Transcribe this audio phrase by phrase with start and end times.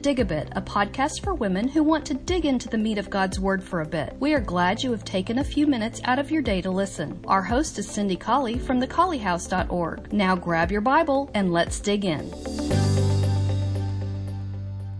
[0.00, 3.62] Dig-A-Bit, a podcast for women who want to dig into the meat of God's Word
[3.62, 4.16] for a bit.
[4.18, 7.22] We are glad you have taken a few minutes out of your day to listen.
[7.26, 10.12] Our host is Cindy Colley from thecolleyhouse.org.
[10.12, 12.30] Now grab your Bible and let's dig in.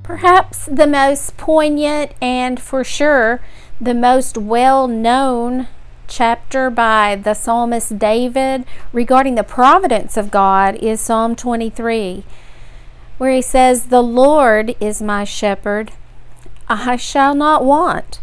[0.02, 3.40] Perhaps the most poignant and for sure
[3.80, 5.68] the most well known
[6.08, 12.24] chapter by the psalmist David regarding the providence of God is Psalm 23
[13.20, 15.92] where he says, The Lord is my shepherd,
[16.70, 18.18] I shall not want.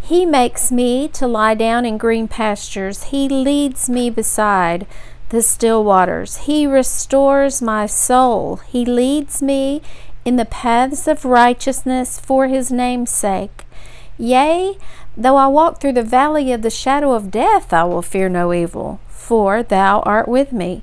[0.00, 3.02] He makes me to lie down in green pastures.
[3.04, 4.86] He leads me beside
[5.28, 6.38] the still waters.
[6.48, 8.56] He restores my soul.
[8.68, 9.82] He leads me
[10.24, 13.66] in the paths of righteousness for his name's sake.
[14.16, 14.78] Yea,
[15.14, 18.54] though I walk through the valley of the shadow of death, I will fear no
[18.54, 20.82] evil, for thou art with me.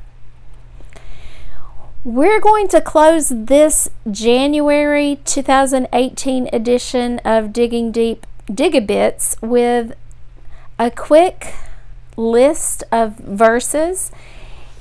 [2.03, 9.93] We're going to close this January 2018 edition of Digging Deep Dig-A-Bits with
[10.79, 11.53] a quick
[12.17, 14.09] list of verses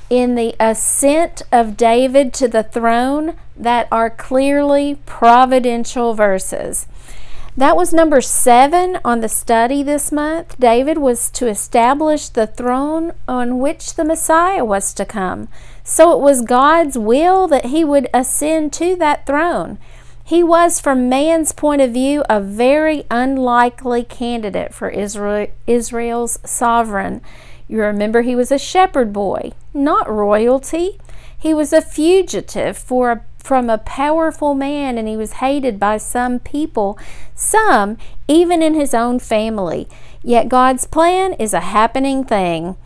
[0.09, 6.87] in the ascent of David to the throne that are clearly providential verses.
[7.55, 10.59] That was number seven on the study this month.
[10.59, 15.49] David was to establish the throne on which the Messiah was to come.
[15.83, 19.79] So it was God's will that he would ascend to that throne.
[20.25, 27.21] He was, from man's point of view, a very unlikely candidate for Israel, Israel's sovereign.
[27.67, 30.99] You remember he was a shepherd boy, not royalty.
[31.37, 35.97] He was a fugitive for a, from a powerful man, and he was hated by
[35.97, 36.99] some people,
[37.35, 37.97] some
[38.29, 39.89] even in his own family.
[40.23, 42.77] Yet God's plan is a happening thing.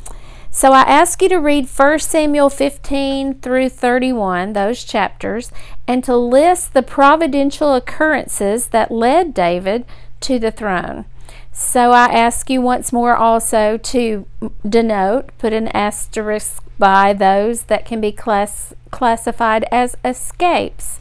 [0.57, 5.51] So I ask you to read 1 Samuel 15 through 31, those chapters,
[5.89, 9.85] and to list the providential occurrences that led David
[10.21, 11.07] to the throne.
[11.51, 14.27] So I ask you once more also to
[14.67, 21.01] denote, put an asterisk by those that can be class, classified as escapes.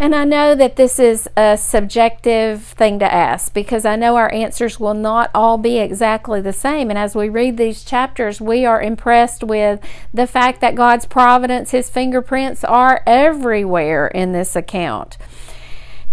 [0.00, 4.32] And I know that this is a subjective thing to ask because I know our
[4.32, 6.88] answers will not all be exactly the same.
[6.88, 9.78] And as we read these chapters, we are impressed with
[10.14, 15.18] the fact that God's providence, His fingerprints are everywhere in this account.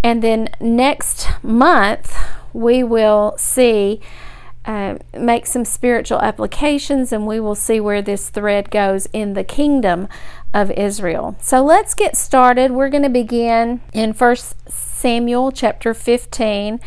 [0.03, 2.13] And then next month,
[2.51, 4.01] we will see.
[4.67, 9.43] Uh, make some spiritual applications and we will see where this thread goes in the
[9.43, 10.09] kingdom
[10.53, 11.37] of Israel.
[11.39, 12.71] So let's get started.
[12.71, 14.35] We're going to begin in 1
[14.67, 16.81] Samuel chapter 15.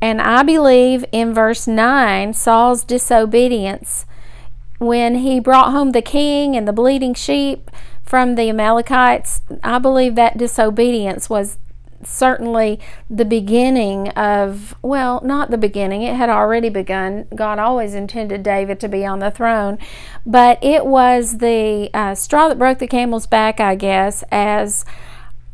[0.00, 4.06] And I believe in verse 9, Saul's disobedience
[4.78, 7.70] when he brought home the king and the bleeding sheep
[8.02, 11.58] from the Amalekites, I believe that disobedience was
[12.04, 17.26] certainly the beginning of, well, not the beginning, it had already begun.
[17.34, 19.78] God always intended David to be on the throne,
[20.24, 24.84] but it was the uh, straw that broke the camel's back, I guess, as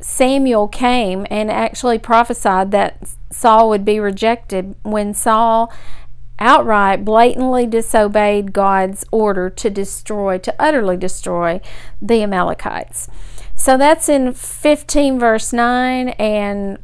[0.01, 5.73] Samuel came and actually prophesied that Saul would be rejected when Saul
[6.39, 11.61] outright blatantly disobeyed God's order to destroy, to utterly destroy
[12.03, 13.09] the Amalekites.
[13.65, 16.77] So that's in 15, verse 9, and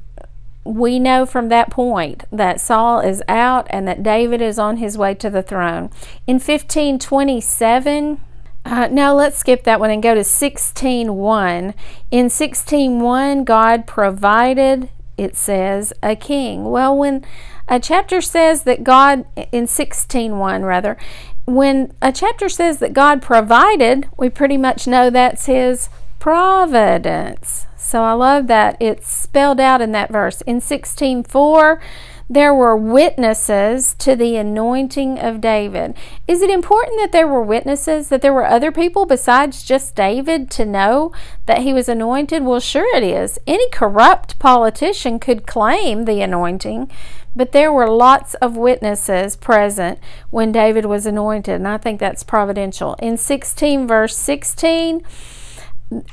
[0.64, 4.96] we know from that point that Saul is out and that David is on his
[4.96, 5.90] way to the throne.
[6.26, 8.18] In 1527,
[8.64, 11.74] uh, let's skip that one and go to 16.1.
[12.10, 16.70] In 16.1, God provided, it says, a king.
[16.70, 17.26] Well, when
[17.68, 20.96] a chapter says that God, in 16.1 rather,
[21.44, 27.66] when a chapter says that God provided, we pretty much know that's his providence.
[27.76, 30.42] So I love that it's spelled out in that verse.
[30.42, 31.80] In 16:4,
[32.28, 35.94] there were witnesses to the anointing of David.
[36.28, 40.48] Is it important that there were witnesses, that there were other people besides just David
[40.52, 41.10] to know
[41.46, 42.44] that he was anointed?
[42.44, 43.40] Well, sure it is.
[43.48, 46.88] Any corrupt politician could claim the anointing,
[47.34, 49.98] but there were lots of witnesses present
[50.30, 52.94] when David was anointed, and I think that's providential.
[53.00, 55.02] In 16, verse 16,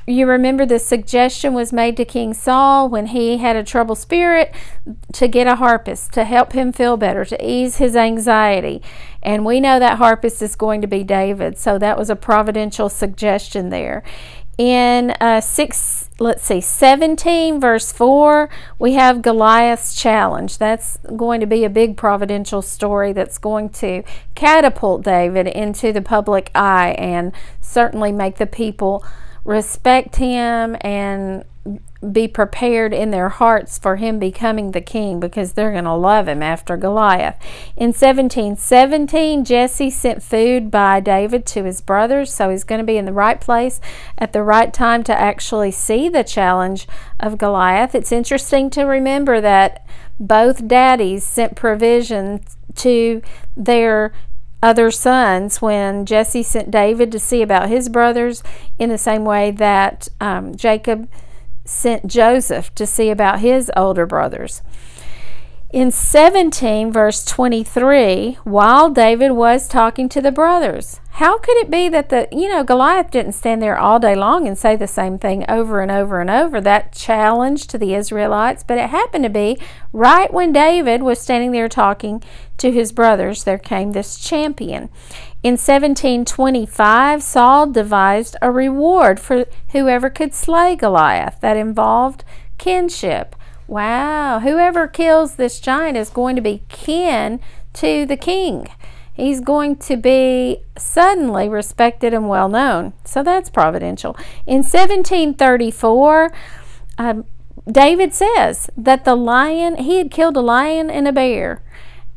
[0.07, 4.53] you remember the suggestion was made to King Saul when he had a troubled spirit
[5.13, 8.81] to get a harpist to help him feel better, to ease his anxiety.
[9.21, 11.57] And we know that harpist is going to be David.
[11.57, 14.03] So that was a providential suggestion there.
[14.57, 20.57] In uh, six, let's see, 17 verse 4, we have Goliath's challenge.
[20.57, 24.01] That's going to be a big providential story that's going to
[24.33, 29.05] catapult David into the public eye and certainly make the people
[29.47, 31.45] respect him and
[32.11, 36.27] be prepared in their hearts for him becoming the king because they're going to love
[36.27, 37.35] him after Goliath.
[37.75, 42.97] In 1717, Jesse sent food by David to his brothers, so he's going to be
[42.97, 43.81] in the right place
[44.17, 46.87] at the right time to actually see the challenge
[47.19, 47.95] of Goliath.
[47.95, 49.85] It's interesting to remember that
[50.19, 52.41] both daddies sent provision
[52.75, 53.21] to
[53.55, 54.13] their
[54.61, 58.43] other sons when Jesse sent David to see about his brothers,
[58.79, 61.09] in the same way that um, Jacob
[61.65, 64.61] sent Joseph to see about his older brothers.
[65.69, 71.89] In 17, verse 23, while David was talking to the brothers, how could it be
[71.89, 75.19] that the, you know, Goliath didn't stand there all day long and say the same
[75.19, 79.29] thing over and over and over, that challenge to the Israelites, but it happened to
[79.29, 79.59] be
[79.91, 82.23] right when David was standing there talking
[82.59, 84.83] to his brothers, there came this champion.
[85.43, 92.23] In 1725, Saul devised a reward for whoever could slay Goliath that involved
[92.57, 93.35] kinship.
[93.67, 97.39] Wow, whoever kills this giant is going to be kin
[97.73, 98.67] to the king.
[99.13, 102.93] He's going to be suddenly respected and well known.
[103.03, 104.15] So that's providential.
[104.45, 106.31] In 1734,
[106.97, 107.25] um,
[107.69, 111.61] David says that the lion, he had killed a lion and a bear.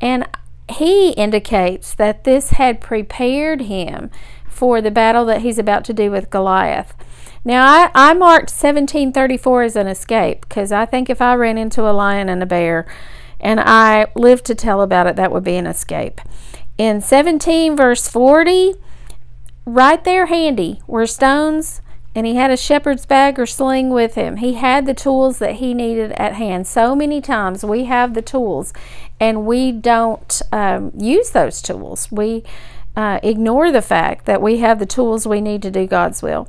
[0.01, 0.29] And
[0.71, 4.11] he indicates that this had prepared him
[4.47, 6.95] for the battle that he's about to do with Goliath.
[7.45, 11.89] Now, I, I marked 1734 as an escape because I think if I ran into
[11.89, 12.87] a lion and a bear
[13.41, 16.21] and I lived to tell about it, that would be an escape.
[16.77, 18.75] In 17, verse 40,
[19.65, 21.81] right there handy were stones,
[22.15, 24.37] and he had a shepherd's bag or sling with him.
[24.37, 26.67] He had the tools that he needed at hand.
[26.67, 28.73] So many times we have the tools
[29.21, 32.11] and we don't um, use those tools.
[32.11, 32.43] We
[32.97, 36.49] uh, ignore the fact that we have the tools we need to do God's will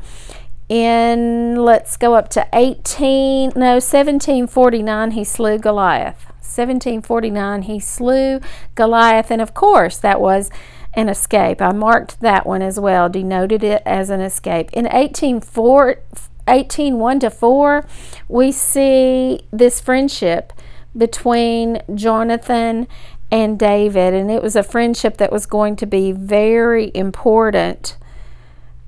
[0.72, 6.24] in let's go up to 18 no 1749 he slew goliath.
[6.40, 8.40] 1749 he slew
[8.74, 9.30] goliath.
[9.32, 10.50] And of course that was
[10.94, 11.62] an escape.
[11.62, 14.72] I marked that one as well denoted it as an escape.
[14.72, 16.04] In 1804
[16.48, 17.86] 18 1 to 4
[18.30, 20.54] we see this friendship
[20.98, 22.88] between jonathan
[23.30, 24.14] and david.
[24.14, 27.98] And it was a friendship that was going to be very important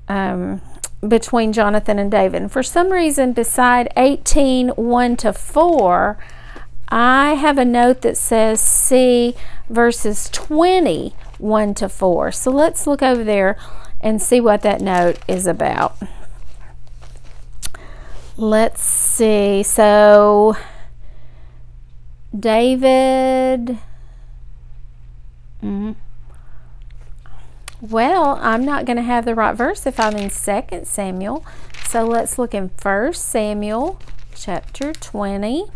[0.08, 0.62] um,
[1.08, 2.42] between Jonathan and David.
[2.42, 6.18] And for some reason, beside 18 1 to 4,
[6.88, 9.34] I have a note that says see
[9.68, 12.32] verses 20 1 to 4.
[12.32, 13.56] So let's look over there
[14.00, 15.96] and see what that note is about.
[18.36, 19.62] Let's see.
[19.62, 20.56] So,
[22.38, 23.78] David.
[25.62, 25.92] Mm-hmm.
[27.90, 31.44] Well, I'm not going to have the right verse if I'm in 2 Samuel.
[31.86, 33.98] So let's look in 1 Samuel
[34.34, 35.66] chapter 20.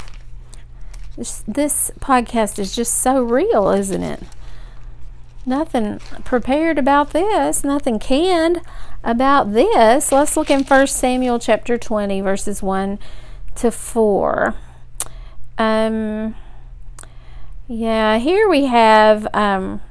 [1.19, 4.23] This, podcast is just so real, isn't it?
[5.45, 8.63] Nothing prepared about this, nothing canned
[9.05, 10.11] about this.
[10.11, 12.99] Let's look in 1 Samuel chapter 20, verses 1
[13.57, 14.55] to 4.
[15.59, 16.35] Um,
[17.67, 19.29] yeah, here we have.
[19.35, 19.83] Um,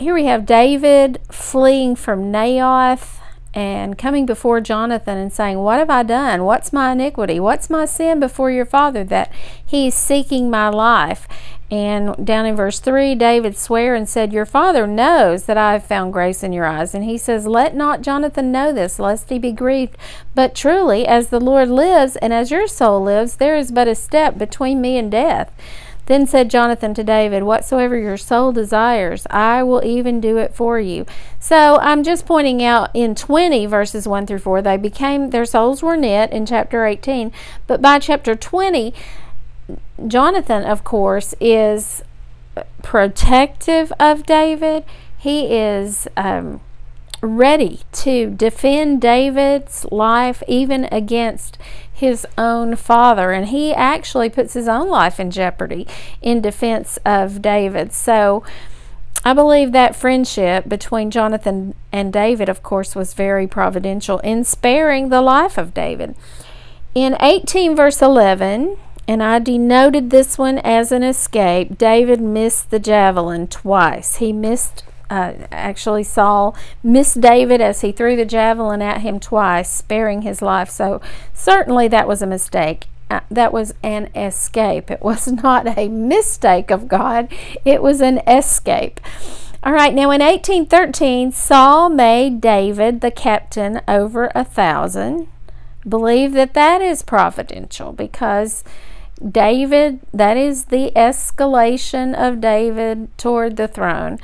[0.00, 3.18] here we have David fleeing from Naioth
[3.52, 6.44] and coming before Jonathan and saying, What have I done?
[6.44, 7.38] What's my iniquity?
[7.38, 9.30] What's my sin before your father that
[9.64, 11.28] he's seeking my life?
[11.70, 15.84] And down in verse 3, David swore and said, Your father knows that I have
[15.84, 16.94] found grace in your eyes.
[16.94, 19.98] And he says, Let not Jonathan know this, lest he be grieved.
[20.34, 23.94] But truly, as the Lord lives and as your soul lives, there is but a
[23.94, 25.52] step between me and death.
[26.10, 30.80] Then said Jonathan to David, Whatsoever your soul desires, I will even do it for
[30.80, 31.06] you.
[31.38, 35.84] So I'm just pointing out in 20 verses 1 through 4, they became, their souls
[35.84, 37.30] were knit in chapter 18.
[37.68, 38.92] But by chapter 20,
[40.04, 42.02] Jonathan, of course, is
[42.82, 44.82] protective of David.
[45.16, 46.60] He is um,
[47.20, 51.58] ready to defend David's life even against
[51.92, 53.32] his own father.
[53.32, 55.86] And he actually puts his own life in jeopardy
[56.22, 57.92] in defense of David.
[57.92, 58.42] So
[59.22, 65.10] I believe that friendship between Jonathan and David, of course, was very providential in sparing
[65.10, 66.14] the life of David.
[66.94, 72.78] In 18, verse 11, and I denoted this one as an escape, David missed the
[72.78, 74.16] javelin twice.
[74.16, 79.68] He missed, uh, actually, Saul missed David as he threw the javelin at him twice,
[79.68, 80.70] sparing his life.
[80.70, 81.00] So,
[81.34, 82.86] certainly, that was a mistake.
[83.10, 84.88] Uh, that was an escape.
[84.88, 87.28] It was not a mistake of God,
[87.64, 89.00] it was an escape.
[89.62, 95.28] All right, now in 1813, Saul made David the captain over a thousand.
[95.86, 98.64] Believe that that is providential because
[99.20, 104.18] David, that is the escalation of David toward the throne.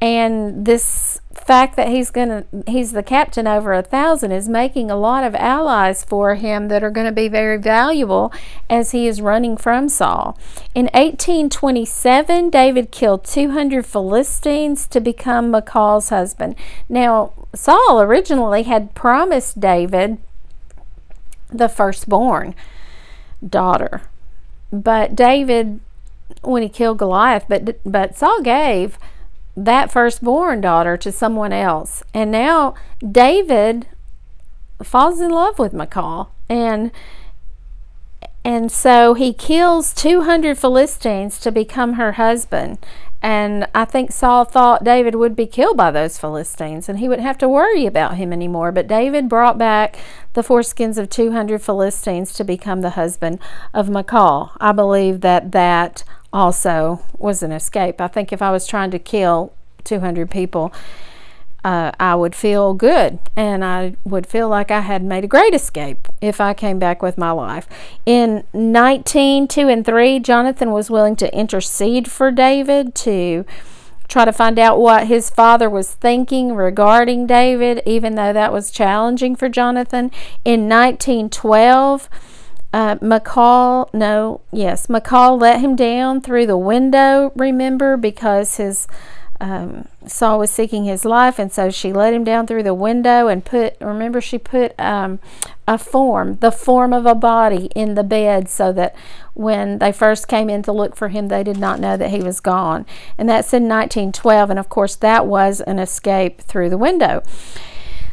[0.00, 4.90] And this fact that he's going to he's the captain over a thousand is making
[4.90, 8.32] a lot of allies for him that are going to be very valuable
[8.68, 10.38] as he is running from Saul.
[10.74, 16.54] In 1827, David killed 200 Philistines to become Michal's husband.
[16.88, 20.18] Now, Saul originally had promised David
[21.50, 22.54] the firstborn
[23.46, 24.02] daughter.
[24.70, 25.80] But David
[26.42, 28.98] when he killed Goliath, but but Saul gave
[29.64, 32.02] that firstborn daughter to someone else.
[32.14, 33.86] And now David
[34.82, 36.92] falls in love with Michal and
[38.44, 42.78] and so he kills 200 Philistines to become her husband.
[43.20, 47.26] And I think Saul thought David would be killed by those Philistines and he wouldn't
[47.26, 48.70] have to worry about him anymore.
[48.70, 49.96] But David brought back
[50.34, 53.40] the foreskins of 200 Philistines to become the husband
[53.74, 54.52] of Michal.
[54.60, 58.00] I believe that that also was an escape.
[58.00, 59.52] I think if I was trying to kill
[59.84, 60.72] 200 people,
[61.64, 65.54] uh, I would feel good and I would feel like I had made a great
[65.54, 67.66] escape if I came back with my life.
[68.06, 73.44] In 19, 2 and 3, Jonathan was willing to intercede for David to
[74.06, 78.70] try to find out what his father was thinking regarding David, even though that was
[78.70, 80.10] challenging for Jonathan.
[80.44, 82.08] In 1912,
[82.72, 88.86] uh, Michal, no, yes, Michal let him down through the window, remember, because his
[89.40, 93.28] um, Saul was seeking his life, and so she let him down through the window
[93.28, 95.20] and put, remember, she put um,
[95.66, 98.96] a form, the form of a body, in the bed so that
[99.34, 102.20] when they first came in to look for him, they did not know that he
[102.20, 102.84] was gone.
[103.16, 107.22] And that's in 1912, and of course, that was an escape through the window.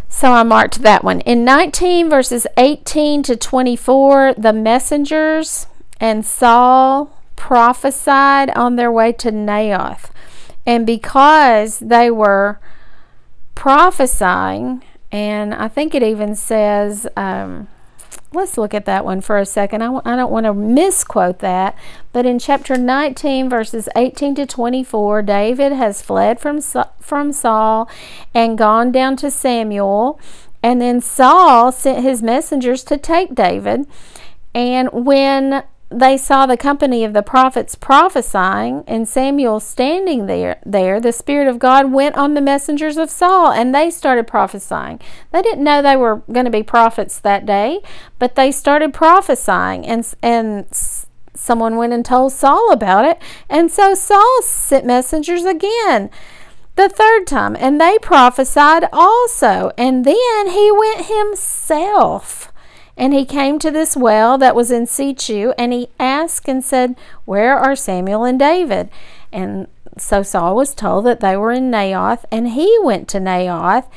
[0.08, 1.22] So I marked that one.
[1.22, 5.68] In 19 verses 18 to 24, the messengers
[6.00, 10.12] and Saul prophesied on their way to Naioth.
[10.66, 12.60] And because they were
[13.54, 17.68] prophesying, and I think it even says, um,
[18.34, 19.82] let's look at that one for a second.
[19.82, 21.76] I w- I don't want to misquote that,
[22.12, 26.62] but in chapter 19, verses 18 to 24, David has fled from,
[27.00, 27.90] from Saul
[28.34, 30.20] and gone down to Samuel.
[30.62, 33.88] And then Saul sent his messengers to take David.
[34.54, 41.00] And when they saw the company of the prophets prophesying and Samuel standing there there
[41.00, 45.00] the spirit of God went on the messengers of Saul and they started prophesying.
[45.32, 47.82] They didn't know they were going to be prophets that day,
[48.18, 50.66] but they started prophesying and and
[51.36, 53.22] someone went and told Saul about it.
[53.50, 56.10] And so Saul sent messengers again
[56.76, 59.72] the third time and they prophesied also.
[59.78, 62.52] And then he went himself
[62.98, 66.96] and he came to this well that was in Sechu, and he asked and said,
[67.26, 68.90] Where are Samuel and David?
[69.32, 73.88] And so Saul was told that they were in Naioth, and he went to Naioth,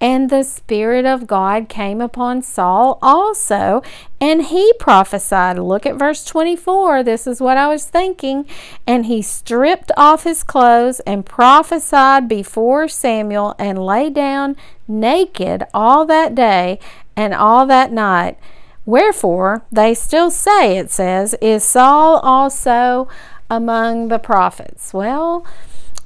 [0.00, 3.82] and the Spirit of God came upon Saul also,
[4.20, 5.58] and he prophesied.
[5.58, 7.02] Look at verse 24.
[7.02, 8.46] This is what I was thinking.
[8.86, 16.06] And he stripped off his clothes and prophesied before Samuel, and lay down naked all
[16.06, 16.78] that day
[17.18, 18.38] and all that night.
[18.86, 23.08] Wherefore, they still say, it says, Is Saul also
[23.50, 24.94] among the prophets?
[24.94, 25.44] Well,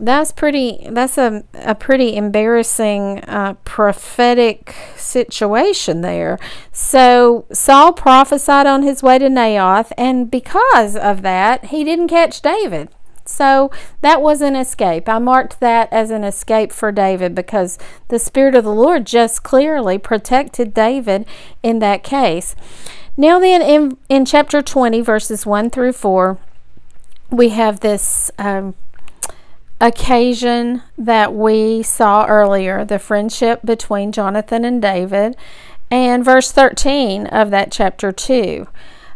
[0.00, 6.38] that's pretty that's a, a pretty embarrassing uh, prophetic situation there
[6.73, 12.40] so saul prophesied on his way to naioth and because of that he didn't catch
[12.42, 12.88] david
[13.25, 15.09] so that was an escape.
[15.09, 19.43] I marked that as an escape for David because the Spirit of the Lord just
[19.43, 21.26] clearly protected David
[21.62, 22.55] in that case.
[23.17, 26.38] Now, then, in, in chapter 20, verses 1 through 4,
[27.31, 28.75] we have this um,
[29.81, 35.37] occasion that we saw earlier the friendship between Jonathan and David.
[35.91, 38.67] And verse 13 of that chapter 2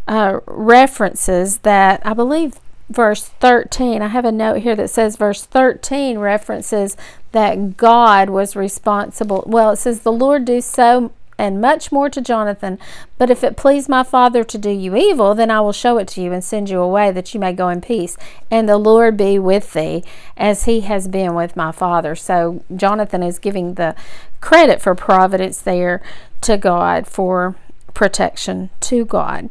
[0.07, 2.55] uh, references that I believe
[2.89, 4.03] verse 13.
[4.03, 6.97] I have a note here that says verse 13 references
[7.33, 9.45] that God was responsible.
[9.47, 12.79] Well, it says, The Lord do so and much more to Jonathan.
[13.19, 16.09] But if it please my father to do you evil, then I will show it
[16.09, 18.17] to you and send you away that you may go in peace.
[18.51, 20.03] And the Lord be with thee,
[20.37, 22.15] as he has been with my father.
[22.15, 23.95] So Jonathan is giving the
[24.41, 26.01] credit for providence there
[26.43, 27.57] to God, for
[27.95, 29.51] protection to God.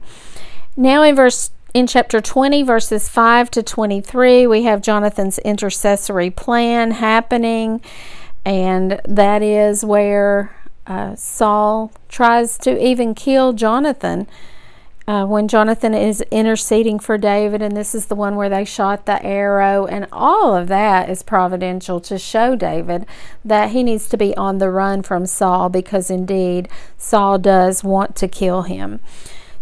[0.77, 6.91] Now in verse in chapter 20, verses 5 to 23, we have Jonathan's intercessory plan
[6.91, 7.81] happening,
[8.45, 10.55] and that is where
[10.87, 14.25] uh, Saul tries to even kill Jonathan.
[15.05, 19.05] Uh, when Jonathan is interceding for David, and this is the one where they shot
[19.05, 23.05] the arrow, and all of that is providential to show David
[23.43, 28.15] that he needs to be on the run from Saul because indeed Saul does want
[28.15, 29.01] to kill him.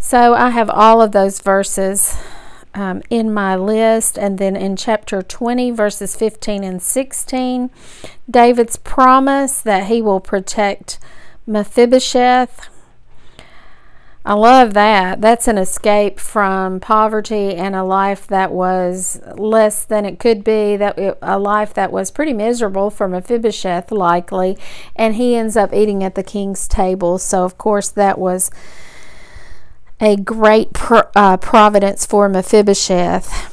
[0.04, 2.18] So I have all of those verses
[2.74, 4.20] um, in my list.
[4.20, 7.72] And then in chapter 20, verses 15 and 16,
[8.30, 11.00] David's promise that he will protect
[11.48, 12.68] Mephibosheth.
[14.26, 15.22] I love that.
[15.22, 20.76] That's an escape from poverty and a life that was less than it could be.
[20.76, 24.58] That a life that was pretty miserable for Mephibosheth, likely,
[24.98, 27.18] and he ends up eating at the king's table.
[27.18, 28.52] So, of course, that was
[30.00, 33.50] a great pro- uh, providence for Mephibosheth.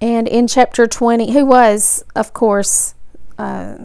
[0.00, 2.94] And in chapter 20, who was, of course,
[3.38, 3.76] uh,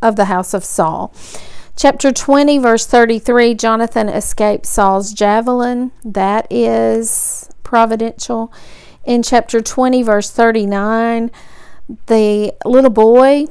[0.00, 1.12] of the house of Saul.
[1.76, 5.92] Chapter 20, verse 33 Jonathan escaped Saul's javelin.
[6.04, 8.52] That is providential.
[9.04, 11.30] In chapter 20, verse 39,
[12.06, 13.46] the little boy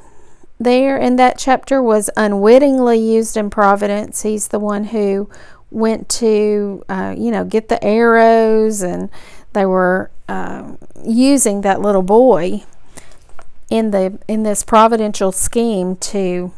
[0.60, 4.24] there in that chapter was unwittingly used in providence.
[4.24, 5.30] He's the one who
[5.72, 9.10] went to, uh, you know, get the arrows, and
[9.54, 12.64] they were uh, using that little boy
[13.70, 16.52] in the in this providential scheme to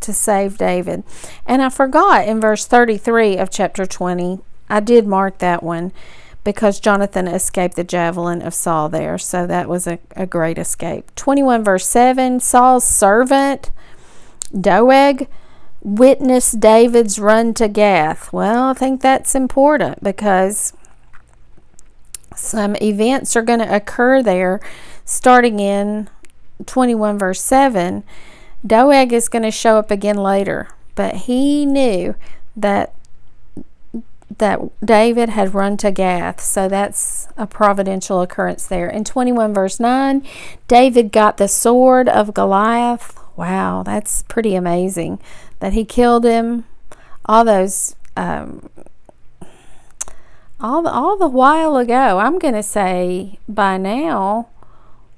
[0.00, 1.04] to save David.
[1.46, 5.92] And I forgot in verse 33 of chapter 20, I did mark that one
[6.42, 9.18] because Jonathan escaped the javelin of Saul there.
[9.18, 11.14] So that was a, a great escape.
[11.16, 13.70] 21 verse 7 Saul's servant,
[14.58, 15.28] Doeg,
[15.82, 18.32] witnessed David's run to Gath.
[18.32, 20.72] Well, I think that's important because
[22.34, 24.60] some events are going to occur there
[25.04, 26.08] starting in
[26.66, 28.04] 21 verse 7.
[28.66, 32.14] Doeg is going to show up again later, but he knew
[32.56, 32.94] that
[34.38, 38.88] that David had run to Gath, so that's a providential occurrence there.
[38.88, 40.26] In 21 verse 9,
[40.68, 43.19] David got the sword of Goliath.
[43.36, 45.18] Wow, that's pretty amazing
[45.60, 46.64] that he killed him.
[47.26, 48.68] All those, um,
[50.60, 52.18] all the, all the while ago.
[52.18, 54.48] I'm going to say by now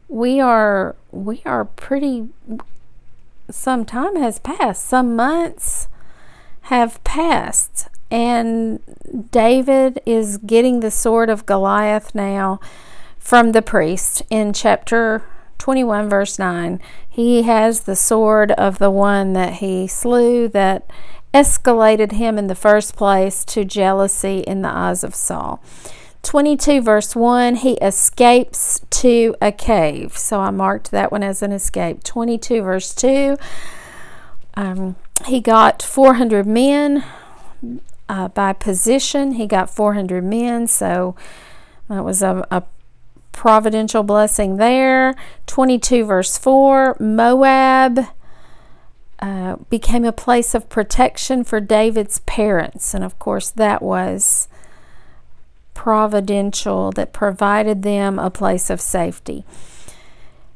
[0.09, 2.29] we are we are pretty.
[3.51, 4.85] Some time has passed.
[4.85, 5.89] Some months
[6.63, 8.79] have passed, and
[9.31, 12.61] David is getting the sword of Goliath now
[13.19, 15.23] from the priest in chapter
[15.63, 16.81] 21, verse 9.
[17.09, 20.91] He has the sword of the one that he slew that
[21.33, 25.63] escalated him in the first place to jealousy in the eyes of Saul.
[26.25, 31.51] 22 verse 1 he escapes to a cave so i marked that one as an
[31.51, 33.37] escape 22 verse 2
[34.55, 34.95] um,
[35.27, 37.05] he got 400 men
[38.09, 41.17] uh, by position he got 400 men so
[41.89, 42.63] that was a, a
[43.33, 45.15] providential blessing there.
[45.47, 48.07] 22, verse 4 Moab
[49.19, 52.95] uh, became a place of protection for David's parents.
[52.95, 54.49] And of course, that was
[55.75, 59.45] providential that provided them a place of safety.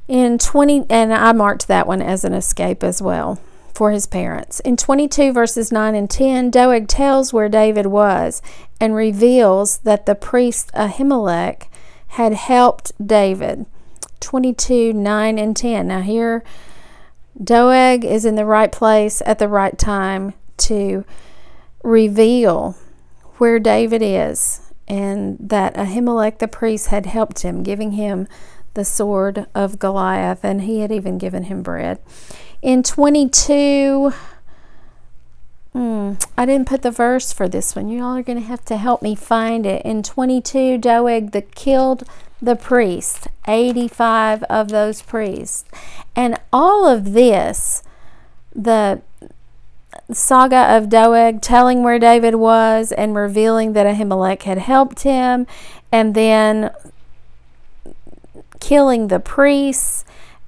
[0.08, 3.40] In 20, and I marked that one as an escape as well
[3.74, 4.60] for his parents.
[4.60, 8.40] In 22 verses 9 and 10, Doeg tells where David was
[8.80, 11.64] and reveals that the priest Ahimelech
[12.16, 13.66] had helped David.
[14.20, 15.86] 22, 9, and 10.
[15.86, 16.42] Now, here,
[17.42, 21.04] Doeg is in the right place at the right time to
[21.84, 22.74] reveal
[23.36, 28.26] where David is and that Ahimelech the priest had helped him, giving him
[28.72, 31.98] the sword of Goliath, and he had even given him bread.
[32.62, 34.14] In 22,
[35.76, 37.90] hmm, I didn't put the verse for this one.
[37.90, 39.84] You all are going to have to help me find it.
[39.84, 42.04] In 22, Doeg the killed
[42.40, 45.66] the priest, 85 of those priests.
[46.14, 47.82] And all of this,
[48.54, 49.02] the
[50.10, 55.46] saga of Doeg telling where David was and revealing that Ahimelech had helped him,
[55.92, 56.70] and then
[58.60, 60.06] killing the priests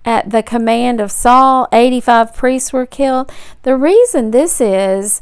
[0.08, 1.68] at the command of Saul.
[1.70, 3.30] 85 priests were killed.
[3.62, 5.20] The reason this is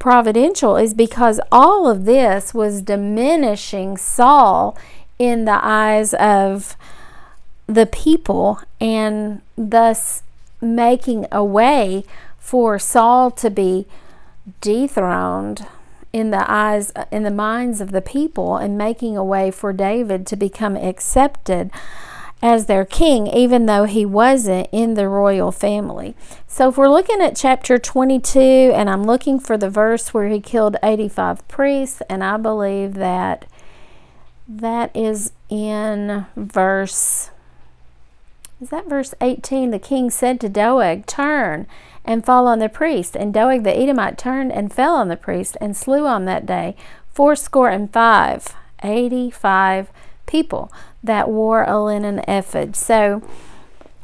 [0.00, 4.76] providential is because all of this was diminishing Saul
[5.20, 6.76] in the eyes of
[7.68, 10.24] the people and thus
[10.60, 12.02] making a way
[12.40, 13.86] for Saul to be
[14.60, 15.64] dethroned
[16.12, 20.26] in the eyes in the minds of the people and making a way for David
[20.26, 21.70] to become accepted
[22.42, 26.14] as their king even though he wasn't in the royal family.
[26.46, 30.40] So if we're looking at chapter 22 and I'm looking for the verse where he
[30.40, 33.46] killed 85 priests and I believe that
[34.48, 37.30] that is in verse
[38.60, 39.70] is that verse 18?
[39.70, 41.66] The king said to Doeg, Turn
[42.04, 43.16] and fall on the priest.
[43.16, 46.76] And Doeg the Edomite turned and fell on the priest and slew on that day
[47.12, 49.90] fourscore and five, eighty-five
[50.30, 52.76] people that wore a linen ephod.
[52.76, 53.22] So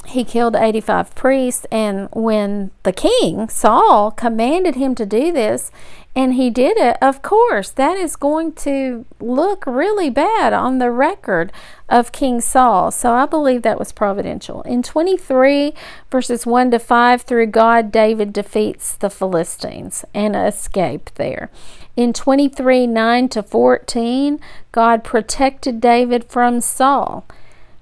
[0.09, 1.66] he killed 85 priests.
[1.71, 5.71] And when the king, Saul, commanded him to do this,
[6.16, 10.90] and he did it, of course, that is going to look really bad on the
[10.90, 11.53] record
[11.90, 12.90] of King Saul.
[12.90, 14.62] So I believe that was providential.
[14.62, 15.75] In 23,
[16.11, 21.51] verses 1 to 5, through God, David defeats the Philistines and escape there.
[21.97, 24.40] In 23, 9 to 14,
[24.73, 27.27] God protected David from Saul.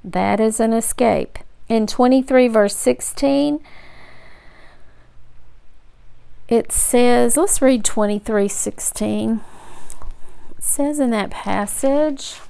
[0.02, 1.38] That is an escape.
[1.68, 3.60] In 23, verse 16,
[6.48, 9.40] it says, let's read 23 16.
[10.58, 12.40] It says in that passage,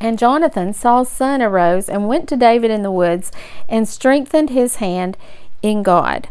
[0.00, 3.30] and Jonathan, Saul's son, arose and went to David in the woods
[3.68, 5.18] and strengthened his hand
[5.60, 6.28] in God.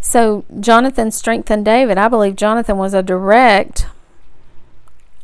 [0.00, 1.98] So Jonathan strengthened David.
[1.98, 3.86] I believe Jonathan was a direct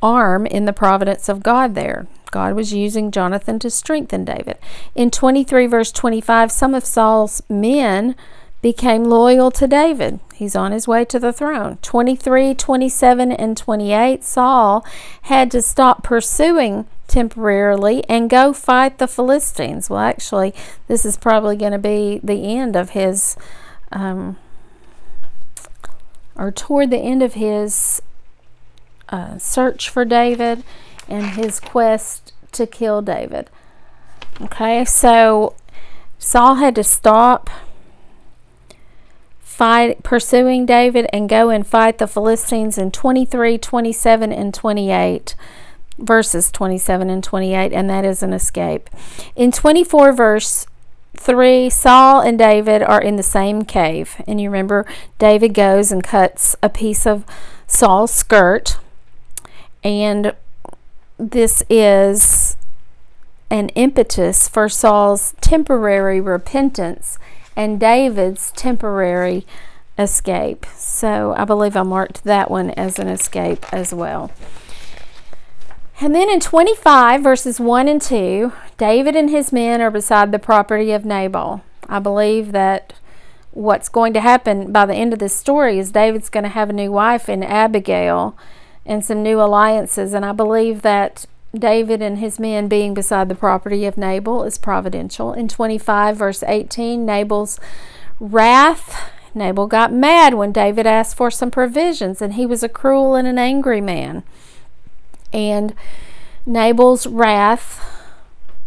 [0.02, 2.08] arm in the providence of God there.
[2.30, 4.58] God was using Jonathan to strengthen David.
[4.94, 8.14] In 23, verse 25, some of Saul's men
[8.62, 10.20] became loyal to David.
[10.34, 11.78] He's on his way to the throne.
[11.82, 14.84] 23, 27, and 28, Saul
[15.22, 19.90] had to stop pursuing temporarily and go fight the Philistines.
[19.90, 20.54] Well, actually,
[20.88, 23.36] this is probably going to be the end of his,
[23.92, 24.36] um,
[26.36, 28.00] or toward the end of his
[29.08, 30.62] uh, search for David
[31.10, 33.50] and his quest to kill David.
[34.40, 35.54] Okay, so
[36.18, 37.50] Saul had to stop
[39.40, 45.34] fight pursuing David and go and fight the Philistines in 23, 27 and 28
[45.98, 48.88] verses 27 and 28 and that is an escape.
[49.36, 50.66] In 24 verse
[51.16, 54.86] 3 Saul and David are in the same cave and you remember
[55.18, 57.26] David goes and cuts a piece of
[57.66, 58.78] Saul's skirt
[59.84, 60.34] and
[61.20, 62.56] this is
[63.50, 67.18] an impetus for Saul's temporary repentance
[67.54, 69.44] and David's temporary
[69.98, 70.64] escape.
[70.74, 74.30] So I believe I marked that one as an escape as well.
[76.00, 80.38] And then in 25, verses 1 and 2, David and his men are beside the
[80.38, 81.62] property of Nabal.
[81.86, 82.94] I believe that
[83.50, 86.70] what's going to happen by the end of this story is David's going to have
[86.70, 88.34] a new wife in Abigail
[88.90, 90.12] and some new alliances.
[90.12, 91.24] And I believe that
[91.56, 95.32] David and his men being beside the property of Nabal is providential.
[95.32, 97.60] In 25, verse 18, Nabal's
[98.18, 103.14] wrath, Nabal got mad when David asked for some provisions, and he was a cruel
[103.14, 104.24] and an angry man.
[105.32, 105.72] And
[106.44, 107.86] Nabal's wrath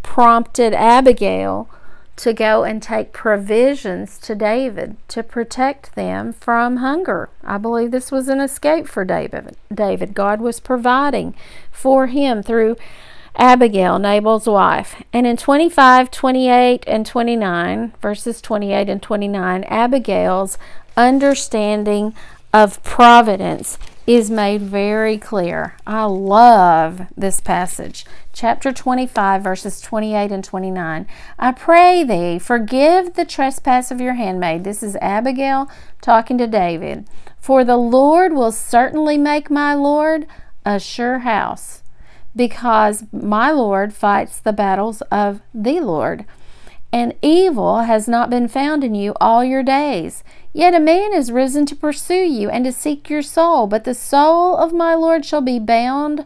[0.03, 1.69] prompted Abigail
[2.15, 7.30] to go and take provisions to David to protect them from hunger.
[7.43, 9.58] I believe this was an escape for David.
[9.73, 11.36] David, God was providing
[11.71, 12.78] for him through
[13.36, 15.02] Abigail, Nabal's wife.
[15.12, 20.58] And in 25, 28, and 29, verses 28 and 29, Abigail's
[20.95, 22.13] understanding
[22.54, 25.77] of providence is made very clear.
[25.87, 28.05] I love this passage.
[28.33, 31.07] Chapter 25, verses 28 and 29.
[31.39, 34.63] I pray thee, forgive the trespass of your handmaid.
[34.63, 35.69] This is Abigail
[36.01, 37.07] talking to David.
[37.39, 40.27] For the Lord will certainly make my Lord
[40.65, 41.83] a sure house,
[42.35, 46.25] because my Lord fights the battles of the Lord.
[46.91, 50.23] And evil has not been found in you all your days.
[50.53, 53.95] Yet a man is risen to pursue you and to seek your soul, but the
[53.95, 56.25] soul of my Lord shall be bound.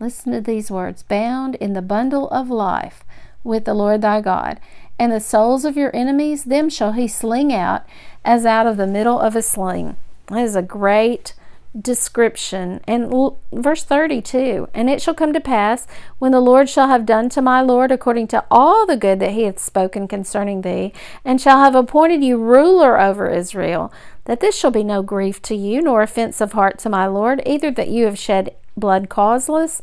[0.00, 3.04] Listen to these words bound in the bundle of life
[3.44, 4.58] with the Lord thy God.
[4.98, 7.82] And the souls of your enemies, them shall he sling out
[8.24, 9.96] as out of the middle of a sling.
[10.28, 11.34] That is a great
[11.80, 12.80] description.
[12.86, 15.86] And l- verse 32 And it shall come to pass,
[16.18, 19.32] when the Lord shall have done to my Lord according to all the good that
[19.32, 20.92] he hath spoken concerning thee,
[21.24, 23.92] and shall have appointed you ruler over Israel,
[24.24, 27.42] that this shall be no grief to you, nor offense of heart to my Lord,
[27.46, 29.80] either that you have shed blood causeless,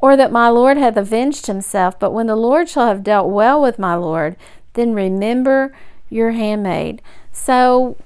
[0.00, 1.98] or that my Lord hath avenged himself.
[1.98, 4.36] But when the Lord shall have dealt well with my Lord,
[4.74, 5.74] then remember
[6.08, 7.02] your handmaid.
[7.32, 7.96] So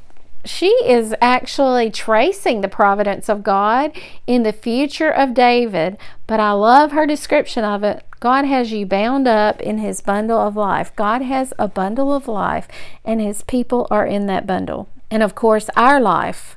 [0.45, 3.93] she is actually tracing the providence of God
[4.27, 8.05] in the future of David, but I love her description of it.
[8.21, 10.95] God has you bound up in his bundle of life.
[10.97, 12.69] God has a bundle of life,
[13.05, 14.89] and his people are in that bundle.
[15.11, 16.57] And of course, our life,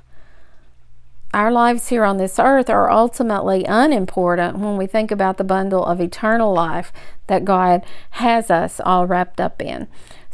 [1.33, 5.85] our lives here on this earth are ultimately unimportant when we think about the bundle
[5.85, 6.91] of eternal life
[7.27, 9.87] that God has us all wrapped up in.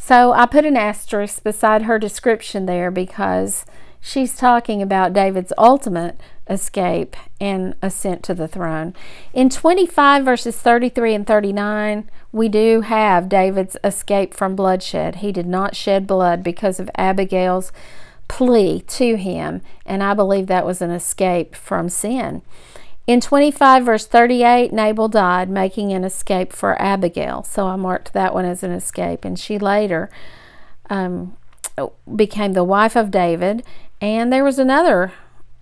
[0.05, 3.65] So I put an asterisk beside her description there because
[4.01, 8.93] she's talking about David's ultimate escape and ascent to the throne.
[9.33, 15.15] In 25 verses 33 and 39, we do have David's escape from bloodshed.
[15.15, 17.71] He did not shed blood because of Abigail's
[18.27, 22.41] plea to him, and I believe that was an escape from sin.
[23.05, 27.43] In 25, verse 38, Nabal died, making an escape for Abigail.
[27.43, 29.25] So I marked that one as an escape.
[29.25, 30.09] And she later
[30.89, 31.35] um,
[32.15, 33.63] became the wife of David.
[33.99, 35.11] And there was another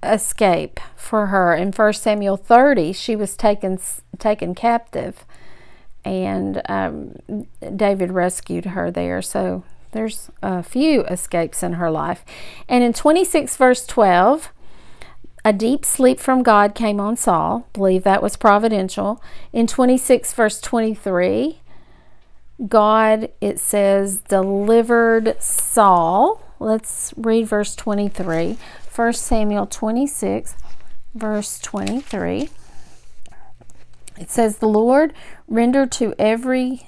[0.03, 1.55] escape for her.
[1.55, 3.79] In 1 Samuel 30, she was taken,
[4.19, 5.25] taken captive.
[6.05, 7.15] And um,
[7.75, 9.23] David rescued her there.
[9.23, 12.23] So there's a few escapes in her life.
[12.69, 14.51] And in 26, verse 12,
[15.43, 17.67] a deep sleep from God came on Saul.
[17.73, 19.21] Believe that was providential.
[19.51, 21.59] In 26, verse 23,
[22.67, 26.41] God, it says, delivered Saul.
[26.59, 28.57] Let's read verse 23.
[28.93, 30.55] 1 Samuel 26,
[31.15, 32.49] verse 23.
[34.19, 35.13] It says, The Lord
[35.47, 36.87] rendered to every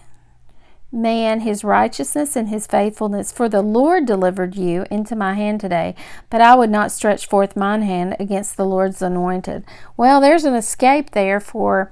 [0.94, 3.32] man his righteousness and his faithfulness.
[3.32, 5.96] For the Lord delivered you into my hand today,
[6.30, 9.66] but I would not stretch forth mine hand against the Lord's anointed.
[9.98, 11.92] Well, there's an escape there for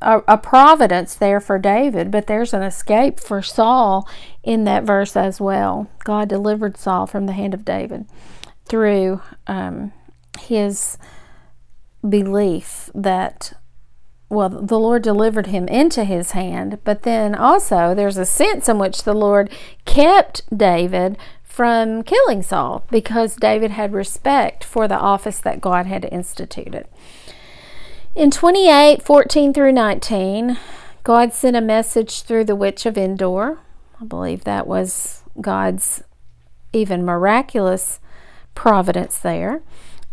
[0.00, 4.08] a, a providence there for David, but there's an escape for Saul
[4.42, 5.88] in that verse as well.
[6.04, 8.06] God delivered Saul from the hand of David
[8.66, 9.92] through um,
[10.38, 10.98] his
[12.06, 13.54] belief that
[14.34, 18.78] well, the Lord delivered him into his hand, but then also there's a sense in
[18.78, 19.50] which the Lord
[19.84, 26.08] kept David from killing Saul because David had respect for the office that God had
[26.10, 26.86] instituted.
[28.14, 30.58] In 28 14 through 19,
[31.04, 33.58] God sent a message through the witch of Endor.
[34.00, 36.02] I believe that was God's
[36.72, 38.00] even miraculous
[38.54, 39.62] providence there.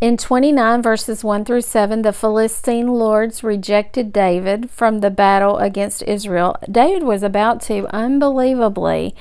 [0.02, 6.02] In 29 verses 1 through 7, the Philistine lords rejected David from the battle against
[6.02, 6.58] Israel.
[6.70, 9.14] David was about to unbelievably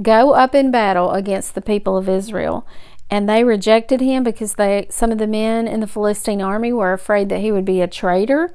[0.00, 2.64] go up in battle against the people of Israel.
[3.10, 6.92] And they rejected him because they some of the men in the Philistine army were
[6.92, 8.54] afraid that he would be a traitor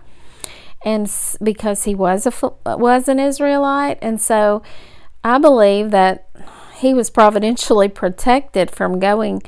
[0.86, 1.12] and
[1.43, 4.63] because he was a was an Israelite and so
[5.21, 6.30] I believe that
[6.77, 9.43] he was providentially protected from going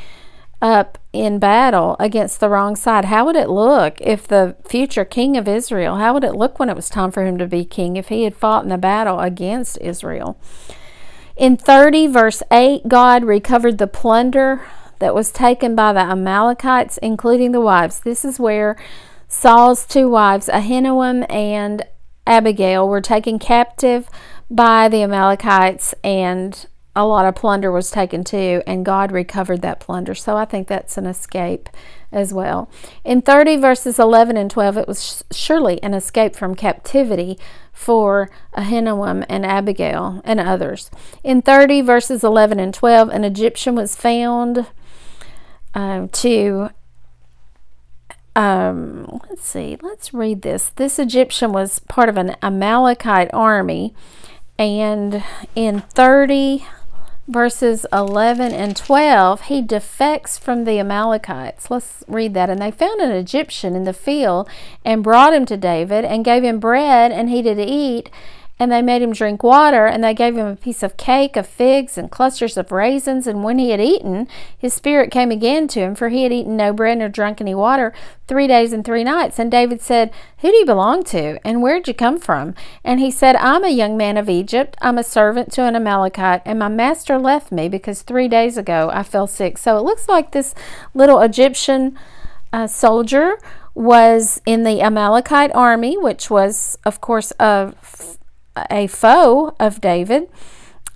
[0.62, 3.06] up in battle against the wrong side.
[3.06, 6.70] How would it look if the future king of Israel, how would it look when
[6.70, 9.20] it was time for him to be king if he had fought in a battle
[9.20, 10.40] against Israel?
[11.36, 14.62] In 30, verse 8, God recovered the plunder
[15.00, 18.02] that was taken by the Amalekites, including the wives.
[18.02, 18.76] This is where
[19.30, 21.88] Saul's two wives, Ahinoam and
[22.28, 24.10] Abigail, were taken captive
[24.52, 26.66] by the Amalekites and
[27.00, 30.14] a lot of plunder was taken too, and God recovered that plunder.
[30.14, 31.70] So I think that's an escape
[32.12, 32.70] as well.
[33.04, 37.38] In 30 verses 11 and 12, it was surely an escape from captivity
[37.72, 40.92] for Ahinoam and Abigail and others.
[41.24, 44.68] In 30 verses 11 and 12, an Egyptian was found
[45.74, 46.70] um, to.
[48.36, 50.70] Um, let's see, let's read this.
[50.70, 53.94] This Egyptian was part of an Amalekite army,
[54.58, 55.24] and
[55.56, 56.66] in 30
[57.30, 61.70] verses 11 and 12, he defects from the Amalekites.
[61.70, 62.50] Let's read that.
[62.50, 64.50] And they found an Egyptian in the field
[64.84, 68.10] and brought him to David and gave him bread, and he did eat
[68.60, 71.48] and they made him drink water, and they gave him a piece of cake of
[71.48, 73.26] figs and clusters of raisins.
[73.26, 76.58] And when he had eaten, his spirit came again to him, for he had eaten
[76.58, 77.94] no bread nor drunk any water
[78.28, 79.40] three days and three nights.
[79.40, 81.40] And David said, Who do you belong to?
[81.48, 82.54] And where'd you come from?
[82.84, 84.76] And he said, I'm a young man of Egypt.
[84.82, 88.92] I'm a servant to an Amalekite, and my master left me because three days ago
[88.94, 89.58] I fell sick.
[89.58, 90.54] So it looks like this
[90.94, 91.98] little Egyptian
[92.52, 93.38] uh, soldier
[93.74, 97.74] was in the Amalekite army, which was, of course, a,
[98.70, 100.30] a foe of David.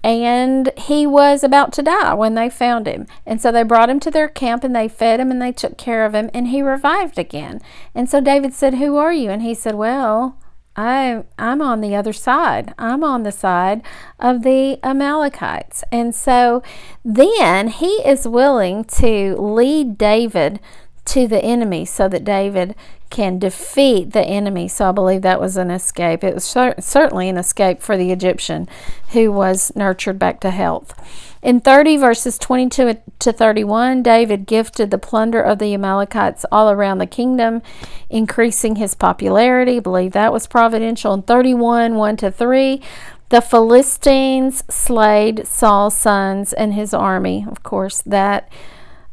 [0.03, 3.07] And he was about to die when they found him.
[3.25, 5.77] And so they brought him to their camp and they fed him and they took
[5.77, 7.61] care of him and he revived again.
[7.95, 9.29] And so David said, Who are you?
[9.29, 10.37] And he said, Well,
[10.75, 12.73] I I'm on the other side.
[12.77, 13.81] I'm on the side
[14.19, 15.83] of the Amalekites.
[15.91, 16.63] And so
[17.05, 20.59] then he is willing to lead David
[21.05, 22.75] to the enemy so that David
[23.09, 24.67] can defeat the enemy.
[24.67, 26.23] So I believe that was an escape.
[26.23, 28.67] It was cer- certainly an escape for the Egyptian
[29.09, 30.95] who was nurtured back to health.
[31.43, 36.99] In 30 verses 22 to 31, David gifted the plunder of the Amalekites all around
[36.99, 37.61] the kingdom,
[38.09, 39.77] increasing his popularity.
[39.77, 41.13] I believe that was providential.
[41.13, 42.81] In 31 1 to 3,
[43.27, 47.45] the Philistines slayed Saul's sons and his army.
[47.49, 48.49] Of course, that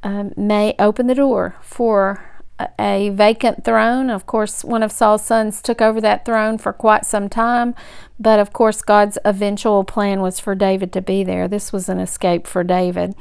[0.03, 2.31] um, may open the door for
[2.79, 4.11] a vacant throne.
[4.11, 7.75] Of course, one of Saul's sons took over that throne for quite some time,
[8.19, 11.49] but of course, God's eventual plan was for David to be there.
[11.49, 13.15] This was an escape for David.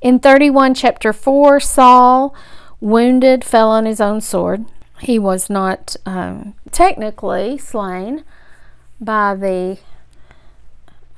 [0.00, 2.34] In 31, chapter 4, Saul,
[2.80, 4.64] wounded, fell on his own sword.
[5.00, 8.24] He was not um, technically slain
[9.00, 9.78] by the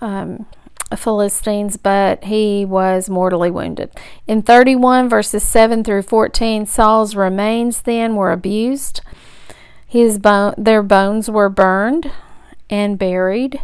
[0.00, 0.46] um,
[0.94, 3.90] Philistines, but he was mortally wounded.
[4.26, 9.00] In 31 verses 7 through 14, Saul's remains then were abused.
[9.86, 12.10] His bone, their bones were burned
[12.70, 13.60] and buried,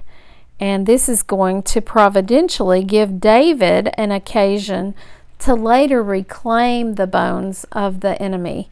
[0.59, 4.95] and this is going to providentially give David an occasion
[5.41, 8.71] to later reclaim the bones of the enemy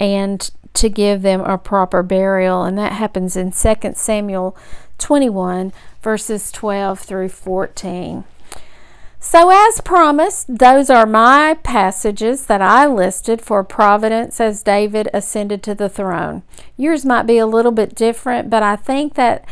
[0.00, 4.56] and to give them a proper burial, and that happens in 2 Samuel
[4.98, 5.72] 21
[6.06, 8.22] verses 12 through 14.
[9.18, 15.64] So, as promised, those are my passages that I listed for Providence as David ascended
[15.64, 16.44] to the throne.
[16.76, 19.44] Yours might be a little bit different, but I think that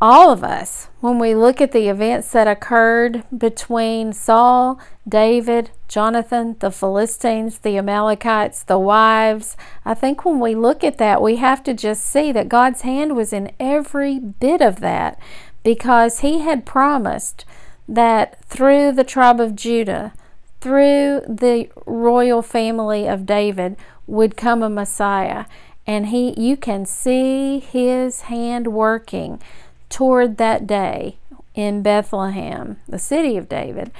[0.00, 6.56] all of us, when we look at the events that occurred between Saul, David, Jonathan,
[6.58, 11.62] the Philistines, the Amalekites, the wives, I think when we look at that, we have
[11.62, 15.18] to just see that God's hand was in every bit of that
[15.66, 17.44] because he had promised
[17.88, 20.12] that through the tribe of Judah,
[20.60, 23.74] through the royal family of David,
[24.06, 25.46] would come a Messiah.
[25.84, 29.42] And he you can see his hand working
[29.88, 31.16] toward that day
[31.56, 33.90] in Bethlehem, the city of David,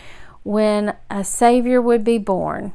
[0.45, 2.75] when a Savior would be born.